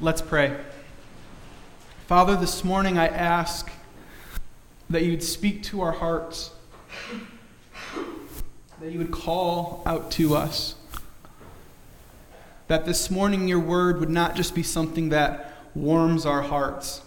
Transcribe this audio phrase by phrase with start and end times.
[0.00, 0.56] Let's pray.
[2.06, 3.68] Father, this morning I ask
[4.88, 6.52] that you'd speak to our hearts,
[8.80, 10.76] that you would call out to us,
[12.68, 17.02] that this morning your word would not just be something that warms our hearts,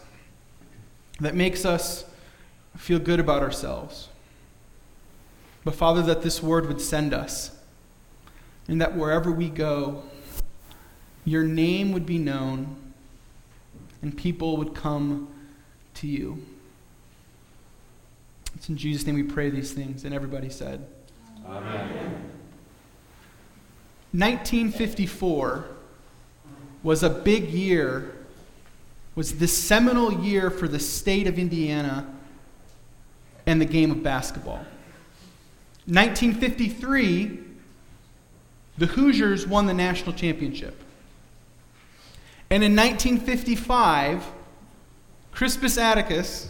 [1.21, 2.03] that makes us
[2.76, 4.09] feel good about ourselves,
[5.63, 7.58] but Father, that this word would send us,
[8.67, 10.03] and that wherever we go,
[11.25, 12.75] your name would be known
[14.02, 15.27] and people would come
[15.95, 16.43] to you.
[18.55, 20.03] It's in Jesus' name we pray these things.
[20.05, 20.85] And everybody said,
[21.45, 22.29] Amen.
[24.13, 25.65] 1954
[26.84, 28.13] was a big year,
[29.15, 32.07] was the seminal year for the state of Indiana
[33.45, 34.65] and the game of basketball.
[35.85, 37.40] 1953,
[38.77, 40.81] the Hoosiers won the national championship.
[42.52, 44.27] And in 1955,
[45.32, 46.49] Crispus Attucks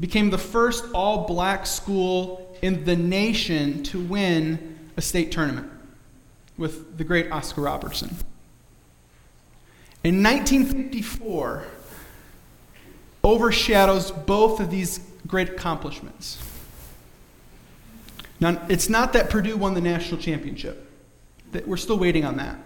[0.00, 5.70] became the first all black school in the nation to win a state tournament
[6.58, 8.08] with the great Oscar Robertson.
[10.02, 11.64] In 1954,
[13.22, 16.42] overshadows both of these great accomplishments.
[18.40, 20.90] Now, it's not that Purdue won the national championship.
[21.64, 22.58] We're still waiting on that.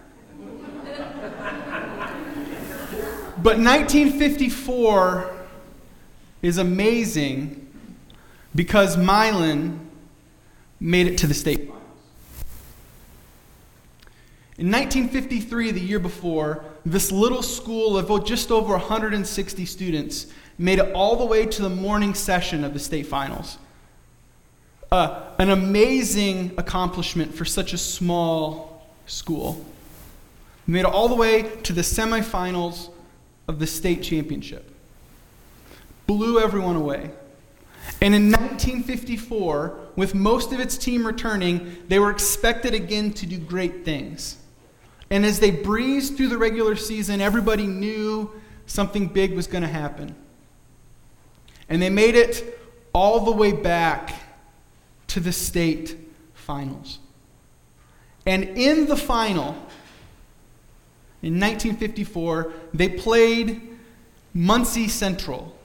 [3.47, 5.33] But 1954
[6.41, 7.71] is amazing
[8.53, 9.89] because Milan
[10.81, 11.81] made it to the state finals.
[14.57, 20.91] In 1953, the year before, this little school of just over 160 students made it
[20.93, 23.57] all the way to the morning session of the state finals.
[24.91, 29.65] Uh, an amazing accomplishment for such a small school.
[30.67, 32.89] made it all the way to the semifinals
[33.47, 34.71] of the state championship.
[36.05, 37.11] Blew everyone away.
[38.01, 43.37] And in 1954, with most of its team returning, they were expected again to do
[43.37, 44.37] great things.
[45.09, 48.31] And as they breezed through the regular season, everybody knew
[48.65, 50.15] something big was going to happen.
[51.69, 52.59] And they made it
[52.93, 54.13] all the way back
[55.07, 55.97] to the state
[56.33, 56.99] finals.
[58.25, 59.55] And in the final,
[61.21, 63.61] in 1954, they played
[64.33, 65.57] Muncie Central,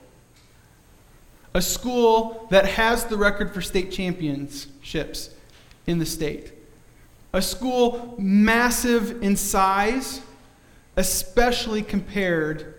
[1.52, 5.30] a school that has the record for state championships
[5.86, 6.52] in the state.
[7.34, 10.22] A school massive in size,
[10.96, 12.74] especially compared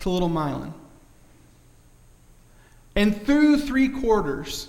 [0.00, 0.74] to Little Milan.
[2.94, 4.68] And through three quarters,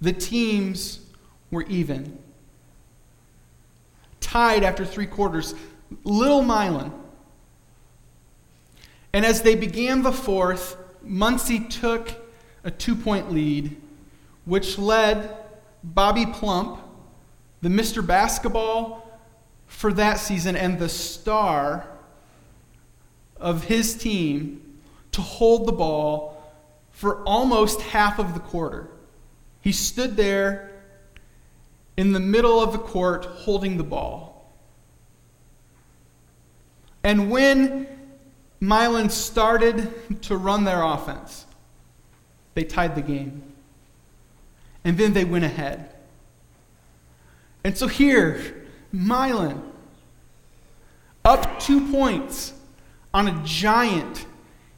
[0.00, 1.00] the teams
[1.50, 2.18] were even
[4.28, 5.54] tied after three quarters.
[6.04, 6.92] Little Milan.
[9.12, 12.10] And as they began the fourth, Muncie took
[12.62, 13.76] a two point lead,
[14.44, 15.34] which led
[15.82, 16.80] Bobby Plump,
[17.62, 18.06] the Mr.
[18.06, 19.08] Basketball
[19.66, 21.86] for that season and the star
[23.38, 24.80] of his team,
[25.12, 26.52] to hold the ball
[26.90, 28.88] for almost half of the quarter.
[29.62, 30.70] He stood there
[31.98, 34.54] in the middle of the court holding the ball.
[37.02, 37.88] And when
[38.60, 41.44] Milan started to run their offense,
[42.54, 43.42] they tied the game.
[44.84, 45.92] And then they went ahead.
[47.64, 49.60] And so here, Milan,
[51.24, 52.52] up two points
[53.12, 54.24] on a giant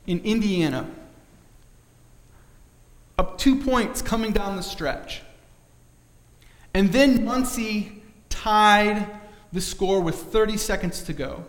[0.06, 0.88] in Indiana.
[3.18, 5.20] Up two points coming down the stretch.
[6.74, 9.06] And then Muncie tied
[9.52, 11.44] the score with 30 seconds to go.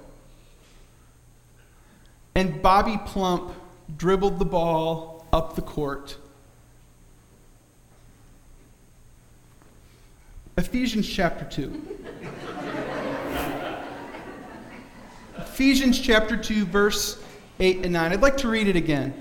[2.33, 3.53] And Bobby Plump
[3.97, 6.17] dribbled the ball up the court.
[10.57, 11.97] Ephesians chapter 2.
[15.37, 17.21] Ephesians chapter 2, verse
[17.59, 18.13] 8 and 9.
[18.13, 19.13] I'd like to read it again.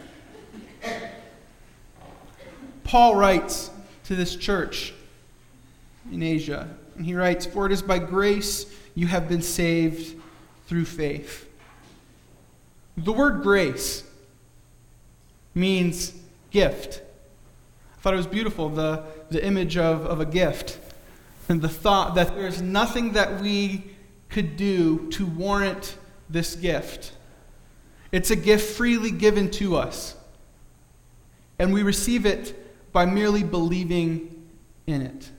[2.85, 3.71] Paul writes
[4.05, 4.95] to this church
[6.11, 6.69] in Asia.
[6.97, 10.17] And he writes, For it is by grace you have been saved
[10.67, 11.49] through faith.
[12.97, 14.05] The word grace
[15.55, 16.13] means
[16.51, 17.03] gift.
[17.97, 20.79] I thought it was beautiful, the, the image of, of a gift.
[21.49, 23.85] And the thought that there is nothing that we
[24.29, 25.97] could do to warrant
[26.29, 27.13] this gift.
[28.13, 30.17] It's a gift freely given to us.
[31.59, 34.49] And we receive it by merely believing
[34.87, 35.31] in it.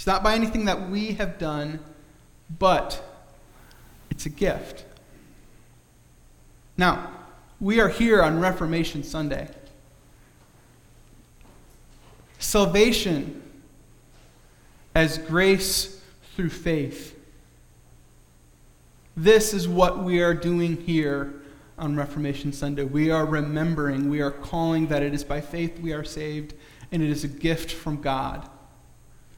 [0.00, 1.78] It's not by anything that we have done,
[2.58, 3.04] but
[4.10, 4.86] it's a gift.
[6.78, 7.10] Now,
[7.60, 9.50] we are here on Reformation Sunday.
[12.38, 13.42] Salvation
[14.94, 16.00] as grace
[16.34, 17.14] through faith.
[19.18, 21.42] This is what we are doing here
[21.76, 22.84] on Reformation Sunday.
[22.84, 26.54] We are remembering, we are calling that it is by faith we are saved,
[26.90, 28.48] and it is a gift from God.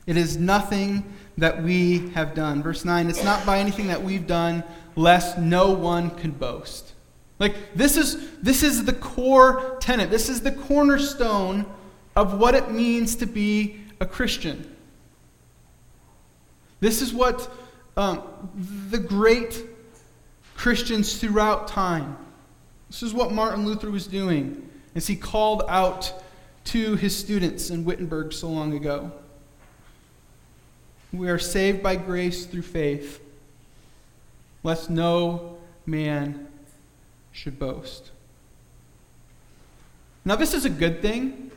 [0.06, 1.04] It is nothing
[1.38, 2.62] that we have done.
[2.62, 4.64] Verse 9, it's not by anything that we've done,
[4.96, 6.92] lest no one can boast.
[7.38, 10.10] Like this is this is the core tenet.
[10.10, 11.66] This is the cornerstone
[12.14, 14.76] of what it means to be a Christian.
[16.78, 17.50] This is what
[17.96, 18.22] um,
[18.90, 19.64] the great
[20.56, 22.16] Christians throughout time.
[22.88, 26.22] This is what Martin Luther was doing as he called out
[26.64, 29.10] to his students in Wittenberg so long ago.
[31.12, 33.20] We are saved by grace through faith,
[34.62, 36.48] lest no man
[37.32, 38.10] should boast.
[40.24, 41.50] Now, this is a good thing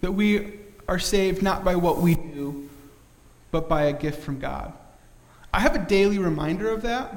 [0.00, 2.68] that we are saved not by what we do,
[3.50, 4.72] but by a gift from God.
[5.52, 7.14] I have a daily reminder of that.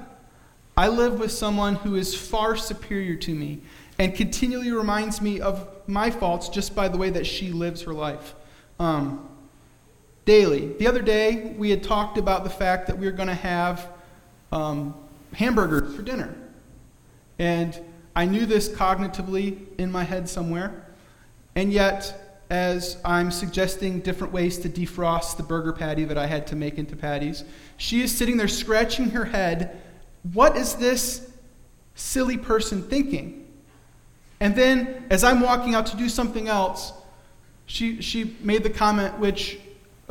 [0.75, 3.61] I live with someone who is far superior to me
[3.99, 7.93] and continually reminds me of my faults just by the way that she lives her
[7.93, 8.33] life.
[8.79, 9.29] Um,
[10.25, 10.73] daily.
[10.73, 13.89] The other day, we had talked about the fact that we were going to have
[14.51, 14.95] um,
[15.33, 16.33] hamburgers for dinner.
[17.39, 17.79] And
[18.15, 20.85] I knew this cognitively in my head somewhere.
[21.55, 26.45] And yet, as I'm suggesting different ways to defrost the burger patty that I had
[26.47, 27.43] to make into patties,
[27.77, 29.81] she is sitting there scratching her head.
[30.33, 31.31] What is this
[31.95, 33.47] silly person thinking?
[34.39, 36.93] And then, as I'm walking out to do something else,
[37.65, 39.57] she, she made the comment, which,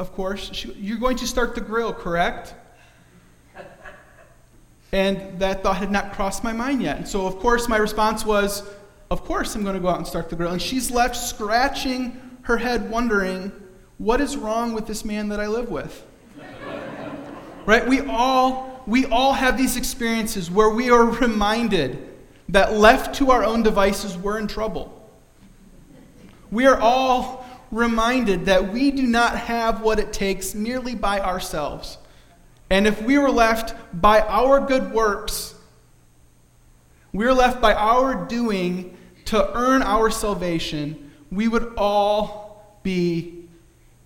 [0.02, 2.56] of course, you're going to start the grill, correct?
[4.90, 6.96] And that thought had not crossed my mind yet.
[6.96, 8.68] And so, of course, my response was,
[9.12, 10.50] Of course, I'm going to go out and start the grill.
[10.50, 13.52] And she's left scratching her head, wondering,
[13.98, 16.04] What is wrong with this man that I live with?
[17.66, 17.86] right?
[17.86, 22.08] We all, we all have these experiences where we are reminded
[22.48, 24.98] that left to our own devices, we're in trouble.
[26.50, 27.41] We are all
[27.72, 31.98] reminded that we do not have what it takes merely by ourselves.
[32.70, 35.54] And if we were left by our good works,
[37.12, 38.96] we are left by our doing
[39.26, 43.46] to earn our salvation, we would all be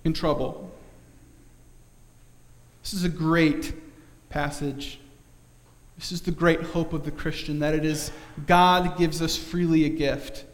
[0.05, 0.71] in trouble.
[2.83, 3.75] This is a great
[4.29, 5.01] passage.
[5.99, 8.13] This is the great hope of the Christian that it is
[8.47, 10.45] God gives us freely a gift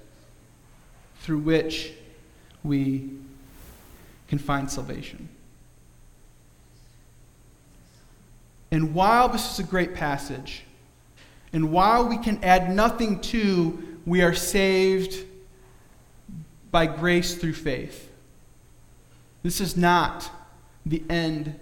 [1.20, 1.92] through which
[2.64, 3.10] we
[4.28, 5.28] can find salvation.
[8.70, 10.64] And while this is a great passage,
[11.52, 15.26] and while we can add nothing to, we are saved
[16.70, 18.10] by grace through faith.
[19.42, 20.30] This is not
[20.86, 21.58] the end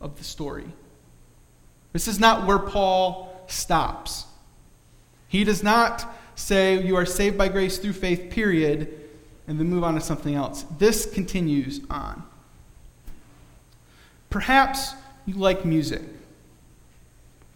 [0.00, 0.64] of the story.
[1.92, 4.24] This is not where Paul stops.
[5.28, 9.03] He does not say, You are saved by grace through faith, period,
[9.46, 10.64] and then move on to something else.
[10.78, 12.22] This continues on.
[14.30, 14.94] Perhaps
[15.26, 16.02] you like music.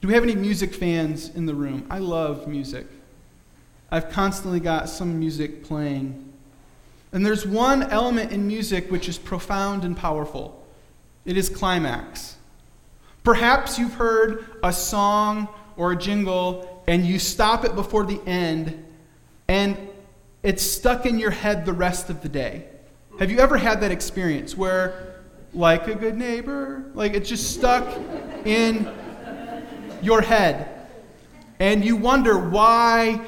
[0.01, 1.87] Do we have any music fans in the room?
[1.91, 2.87] I love music.
[3.91, 6.33] I've constantly got some music playing.
[7.13, 10.55] And there's one element in music which is profound and powerful
[11.29, 12.37] it is climax.
[13.23, 18.83] Perhaps you've heard a song or a jingle and you stop it before the end
[19.47, 19.77] and
[20.43, 22.67] it's stuck in your head the rest of the day.
[23.19, 25.15] Have you ever had that experience where,
[25.55, 27.87] like a good neighbor, like it's just stuck
[28.45, 28.87] in
[30.03, 30.87] your head.
[31.59, 33.21] And you wonder, why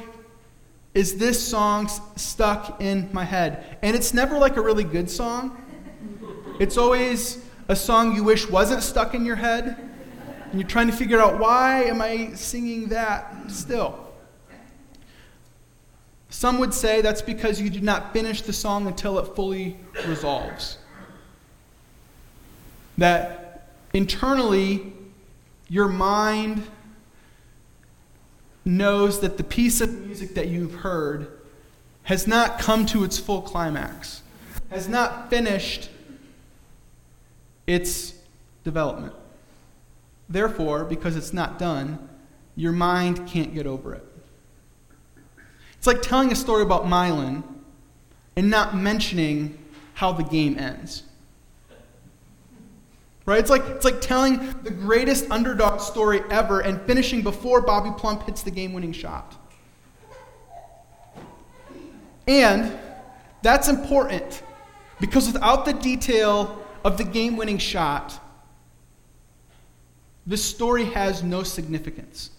[0.95, 3.79] is this song stuck in my head?
[3.83, 5.57] And it's never like a really good song.
[6.61, 9.77] It's always a song you wish wasn't stuck in your head.
[10.51, 14.10] And you're trying to figure out, why am I singing that still?
[16.31, 20.79] Some would say that's because you did not finish the song until it fully resolves.
[22.97, 24.93] That internally,
[25.69, 26.63] your mind
[28.65, 31.29] knows that the piece of music that you've heard
[32.05, 34.23] has not come to its full climax,
[34.71, 35.91] has not finished
[37.67, 38.15] its
[38.63, 39.15] development.
[40.29, 42.09] Therefore, because it's not done,
[42.55, 44.05] your mind can't get over it.
[45.81, 47.43] It's like telling a story about Milan
[48.37, 49.57] and not mentioning
[49.95, 51.05] how the game ends.
[53.25, 53.39] Right?
[53.39, 58.25] It's like, it's like telling the greatest underdog story ever and finishing before Bobby Plump
[58.25, 59.35] hits the game winning shot.
[62.29, 62.79] And
[63.41, 64.43] that's important
[65.01, 68.23] because without the detail of the game winning shot,
[70.27, 72.33] this story has no significance.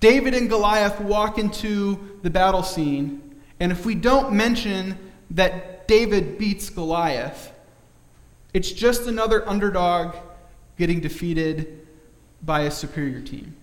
[0.00, 4.98] David and Goliath walk into the battle scene, and if we don't mention
[5.30, 7.52] that David beats Goliath,
[8.54, 10.16] it's just another underdog
[10.78, 11.86] getting defeated
[12.42, 13.54] by a superior team.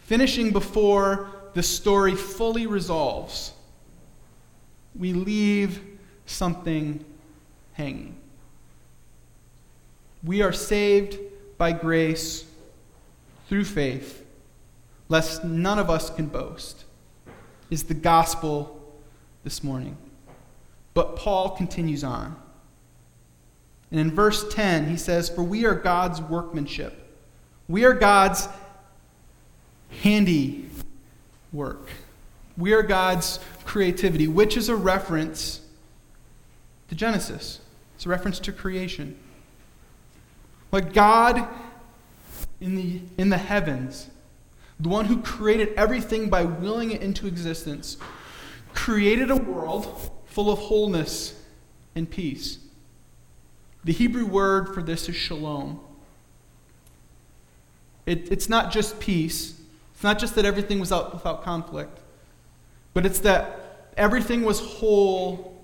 [0.00, 3.52] Finishing before the story fully resolves,
[4.98, 5.80] we leave
[6.26, 7.04] something
[7.74, 8.16] hanging.
[10.24, 11.18] We are saved
[11.58, 12.44] by grace
[13.48, 14.24] through faith,
[15.08, 16.84] lest none of us can boast,
[17.70, 18.80] is the gospel
[19.44, 19.96] this morning.
[20.94, 22.36] But Paul continues on.
[23.90, 26.94] And in verse 10, he says, For we are God's workmanship.
[27.68, 28.48] We are God's
[30.02, 30.68] handy
[31.52, 31.88] work.
[32.56, 35.60] We are God's creativity, which is a reference
[36.88, 37.60] to Genesis.
[37.94, 39.18] It's a reference to creation.
[40.70, 41.48] Like God
[42.60, 44.10] in the, in the heavens,
[44.80, 47.96] the one who created everything by willing it into existence,
[48.74, 51.40] created a world full of wholeness
[51.94, 52.58] and peace.
[53.84, 55.80] The Hebrew word for this is shalom.
[58.06, 59.60] It, it's not just peace,
[59.94, 61.98] it's not just that everything was out without conflict,
[62.94, 65.60] but it's that everything was whole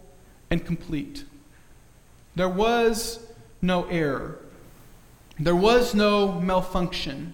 [0.51, 1.25] and complete.
[2.35, 3.21] There was
[3.63, 4.39] no error,
[5.39, 7.33] there was no malfunction.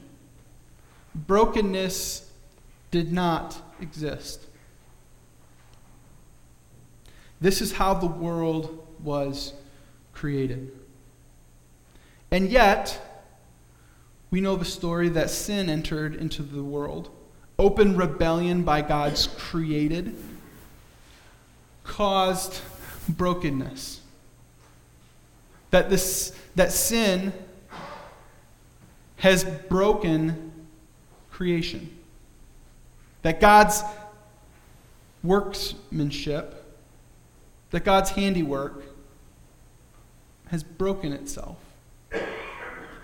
[1.14, 2.30] Brokenness
[2.90, 4.46] did not exist.
[7.40, 9.54] This is how the world was
[10.12, 10.72] created.
[12.30, 13.00] And yet,
[14.30, 17.10] we know the story that sin entered into the world.
[17.58, 20.16] Open rebellion by God's created
[21.84, 22.60] caused
[23.08, 24.00] brokenness.
[25.70, 27.32] That, this, that sin
[29.20, 30.50] has broken
[31.30, 31.96] creation.
[33.22, 33.82] That God's
[35.22, 36.64] workmanship,
[37.70, 38.82] that God's handiwork,
[40.48, 41.58] has broken itself.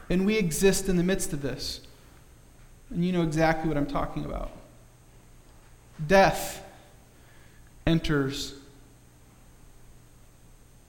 [0.09, 1.83] And we exist in the midst of this.
[2.91, 4.51] And you know exactly what I'm talking about.
[6.07, 6.65] Death
[7.87, 8.55] enters,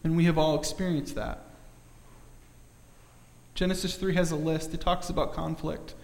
[0.04, 1.47] and we have all experienced that.
[3.58, 4.72] Genesis 3 has a list.
[4.76, 5.96] It talks about conflict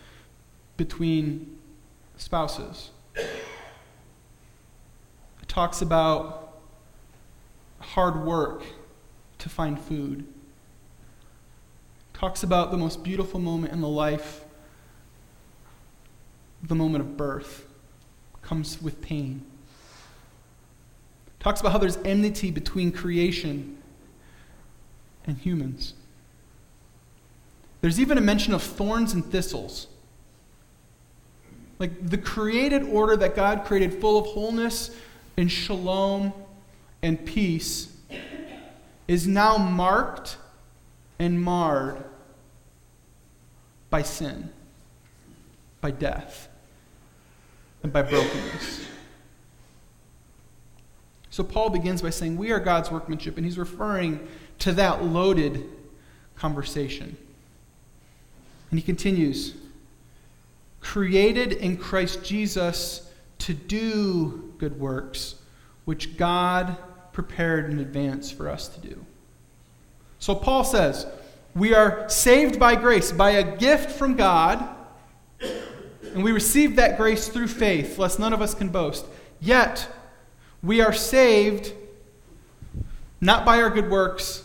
[0.76, 1.60] between
[2.18, 2.90] spouses.
[3.16, 3.30] It
[5.48, 6.58] talks about
[7.80, 8.64] hard work
[9.38, 10.22] to find food.
[10.22, 14.46] It talks about the most beautiful moment in the life,
[16.64, 17.68] the moment of birth,
[18.42, 19.46] comes with pain.
[21.28, 23.78] It talks about how there's enmity between creation
[25.28, 25.94] and humans.
[27.84, 29.88] There's even a mention of thorns and thistles.
[31.80, 34.96] Like the created order that God created, full of wholeness
[35.36, 36.32] and shalom
[37.02, 37.94] and peace,
[39.06, 40.38] is now marked
[41.20, 42.02] and marred
[43.90, 44.50] by sin,
[45.82, 46.48] by death,
[47.84, 48.88] and by brokenness.
[51.30, 54.26] So Paul begins by saying, We are God's workmanship, and he's referring
[54.60, 55.66] to that loaded
[56.38, 57.18] conversation.
[58.74, 59.54] And he continues
[60.80, 65.36] created in Christ Jesus to do good works,
[65.86, 66.76] which God
[67.12, 69.06] prepared in advance for us to do.
[70.18, 71.06] So Paul says,
[71.54, 74.68] we are saved by grace, by a gift from God,
[75.40, 79.06] and we receive that grace through faith, lest none of us can boast.
[79.40, 79.88] Yet,
[80.64, 81.74] we are saved
[83.22, 84.44] not by our good works,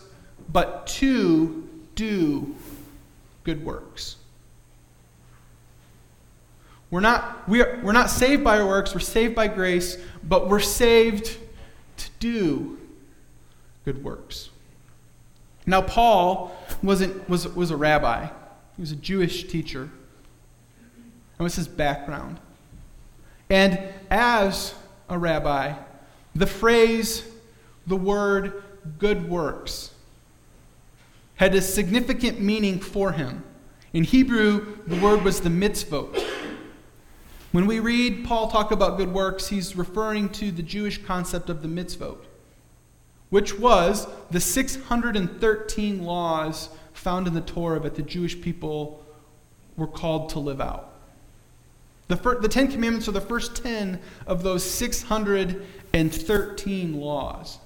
[0.53, 2.55] but to do
[3.43, 4.17] good works.
[6.91, 10.49] We're not, we are, we're not saved by our works, we're saved by grace, but
[10.49, 11.37] we're saved
[11.97, 12.79] to do
[13.85, 14.49] good works.
[15.65, 19.89] Now, Paul wasn't, was, was a rabbi, he was a Jewish teacher.
[21.37, 22.39] That was his background.
[23.49, 23.79] And
[24.09, 24.73] as
[25.09, 25.73] a rabbi,
[26.35, 27.23] the phrase,
[27.87, 28.63] the word
[28.97, 29.91] good works,
[31.35, 33.43] had a significant meaning for him.
[33.93, 36.28] In Hebrew, the word was the mitzvot.
[37.51, 41.63] When we read Paul talk about good works, he's referring to the Jewish concept of
[41.63, 42.19] the mitzvot,
[43.31, 49.03] which was the 613 laws found in the Torah that the Jewish people
[49.75, 50.93] we're called to live out.
[52.07, 57.57] The, fir- the Ten Commandments are the first 10 of those 613 laws.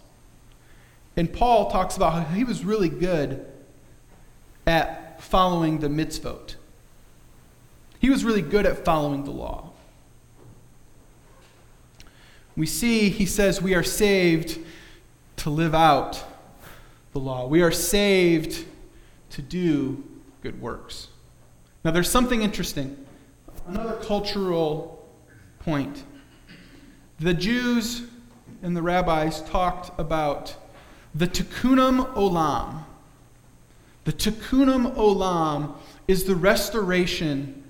[1.18, 3.46] And Paul talks about how he was really good
[4.66, 6.56] at following the mitzvot.
[8.00, 9.73] He was really good at following the law.
[12.56, 14.60] We see, he says, we are saved
[15.38, 16.24] to live out
[17.14, 17.48] the law.
[17.48, 18.66] We are saved
[19.32, 20.04] to do
[20.42, 21.08] good works.
[21.84, 22.98] Now, there's something interesting.
[23.68, 25.08] Another cultural
[25.60, 26.04] point.
[27.20, 28.04] The Jews
[28.62, 30.56] and the rabbis talked about
[31.16, 32.84] the tikkunim olam.
[34.06, 35.76] The tikkunim olam
[36.08, 37.64] is the restoration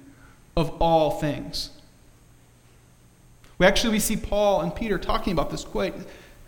[0.56, 1.70] of all things.
[3.64, 5.96] We actually we see Paul and Peter talking about this quite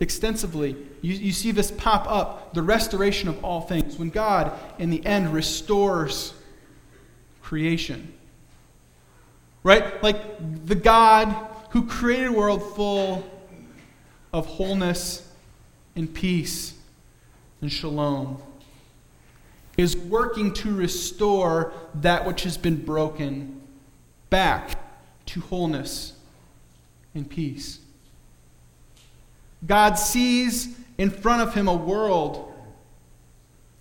[0.00, 0.76] extensively.
[1.00, 3.98] You, you see this pop up the restoration of all things.
[3.98, 6.34] When God, in the end, restores
[7.40, 8.12] creation.
[9.62, 10.02] Right?
[10.02, 11.34] Like the God
[11.70, 13.24] who created a world full
[14.34, 15.26] of wholeness
[15.94, 16.74] and peace
[17.62, 18.42] and shalom
[19.78, 23.62] is working to restore that which has been broken
[24.28, 24.78] back
[25.24, 26.12] to wholeness
[27.16, 27.80] and peace.
[29.66, 32.52] God sees in front of him a world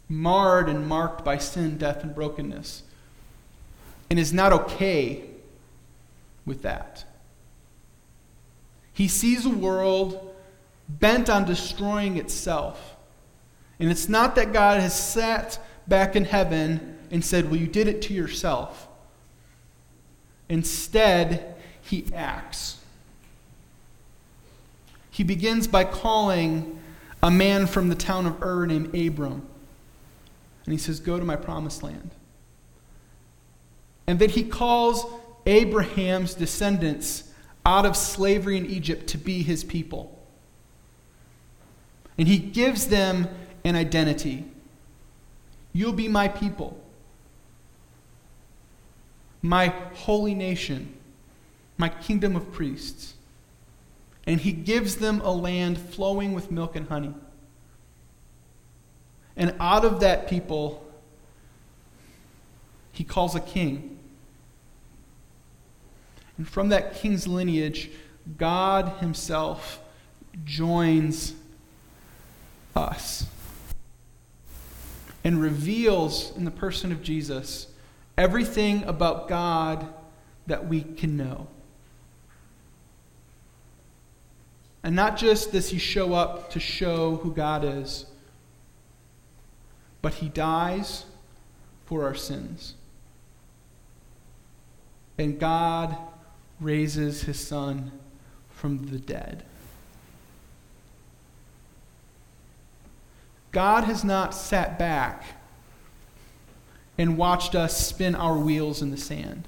[0.07, 2.83] marred and marked by sin, death, and brokenness,
[4.09, 5.25] and is not okay
[6.45, 7.03] with that.
[8.93, 10.33] He sees a world
[10.87, 12.95] bent on destroying itself.
[13.79, 17.87] And it's not that God has sat back in heaven and said, Well, you did
[17.87, 18.87] it to yourself.
[20.47, 22.77] Instead, he acts.
[25.15, 26.77] He begins by calling
[27.23, 29.47] a man from the town of Ur named Abram.
[30.65, 32.11] And he says, Go to my promised land.
[34.07, 35.05] And then he calls
[35.45, 37.31] Abraham's descendants
[37.65, 40.19] out of slavery in Egypt to be his people.
[42.17, 43.29] And he gives them
[43.63, 44.43] an identity.
[45.71, 46.77] You'll be my people,
[49.41, 50.93] my holy nation,
[51.77, 53.13] my kingdom of priests
[54.27, 57.13] and he gives them a land flowing with milk and honey.
[59.37, 60.85] And out of that people,
[62.91, 63.99] he calls a king.
[66.37, 67.91] And from that king's lineage,
[68.37, 69.79] God himself
[70.43, 71.33] joins
[72.75, 73.27] us
[75.23, 77.67] and reveals in the person of Jesus
[78.17, 79.93] everything about God
[80.47, 81.47] that we can know.
[84.85, 88.05] And not just does he show up to show who God is,
[90.03, 91.05] but he dies
[91.87, 92.75] for our sins.
[95.17, 95.97] And God
[96.59, 97.93] raises his son
[98.51, 99.41] from the dead.
[103.51, 105.23] God has not sat back
[106.95, 109.47] and watched us spin our wheels in the sand.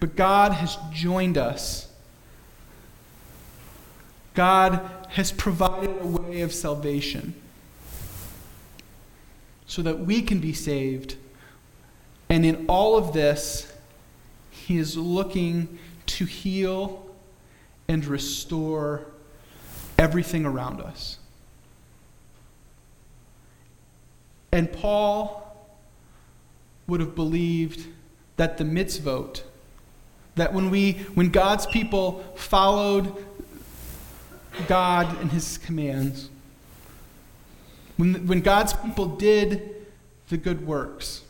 [0.00, 1.85] But God has joined us
[4.36, 7.34] God has provided a way of salvation
[9.66, 11.16] so that we can be saved.
[12.28, 13.72] And in all of this,
[14.50, 17.06] He is looking to heal
[17.88, 19.06] and restore
[19.98, 21.18] everything around us.
[24.52, 25.66] And Paul
[26.86, 27.86] would have believed
[28.36, 29.42] that the mitzvot,
[30.34, 33.24] that when we when God's people followed
[34.68, 36.30] God and his commands,
[37.96, 39.86] when, when God's people did
[40.28, 41.22] the good works,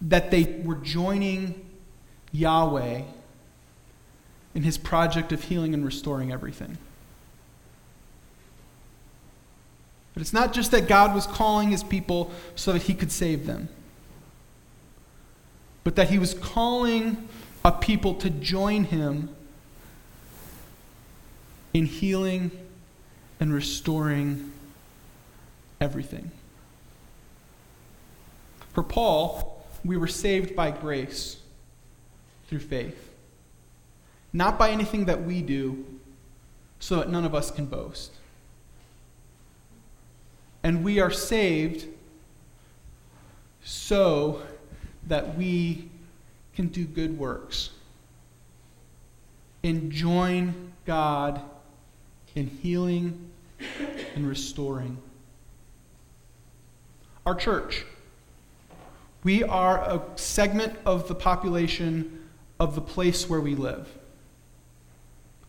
[0.00, 1.68] that they were joining
[2.32, 3.02] Yahweh
[4.54, 6.78] in his project of healing and restoring everything.
[10.14, 13.46] But it's not just that God was calling his people so that he could save
[13.46, 13.68] them,
[15.82, 17.28] but that he was calling
[17.64, 19.34] a people to join him
[21.74, 22.52] in healing
[23.40, 24.52] and restoring
[25.80, 26.30] everything.
[28.72, 31.36] For Paul, we were saved by grace
[32.48, 33.10] through faith,
[34.32, 35.84] not by anything that we do,
[36.78, 38.12] so that none of us can boast.
[40.62, 41.86] And we are saved
[43.64, 44.42] so
[45.06, 45.88] that we
[46.54, 47.70] can do good works
[49.62, 51.40] and join God
[52.34, 53.30] in healing
[54.14, 54.98] and restoring.
[57.26, 57.84] Our church,
[59.22, 62.28] We are a segment of the population
[62.60, 63.88] of the place where we live.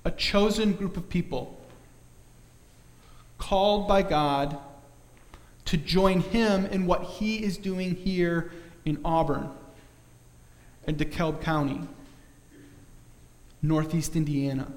[0.06, 1.60] A chosen group of people
[3.38, 4.58] called by God
[5.65, 8.52] to join Him in what He is doing here
[8.86, 9.50] in Auburn
[10.88, 11.82] and DeKalb County,
[13.62, 14.71] Northeast Indiana.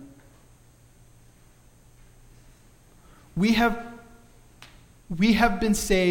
[3.39, 3.81] We have,
[5.17, 6.07] we have been saved.